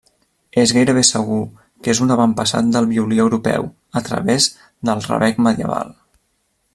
[0.59, 3.69] És gairebé segur que és un avantpassat del violí europeu,
[4.01, 4.51] a través
[4.91, 5.95] del rabec medieval.